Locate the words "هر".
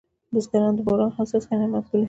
1.15-1.25